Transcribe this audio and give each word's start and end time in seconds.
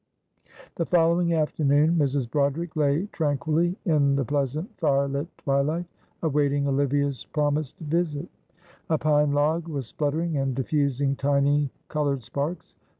The 0.77 0.85
following 0.87 1.31
afternoon 1.35 1.95
Mrs. 1.97 2.27
Broderick 2.27 2.75
lay 2.75 3.05
tranquilly 3.13 3.75
in 3.85 4.15
the 4.15 4.25
pleasant 4.25 4.75
fire 4.79 5.07
lit 5.07 5.27
twilight, 5.37 5.85
awaiting 6.23 6.67
Olivia's 6.67 7.23
promised 7.25 7.77
visit. 7.77 8.27
A 8.89 8.97
pine 8.97 9.31
log 9.31 9.67
was 9.67 9.85
spluttering 9.85 10.37
and 10.37 10.55
diffusing 10.55 11.15
tiny 11.15 11.69
coloured 11.87 12.23
sparks. 12.23 12.75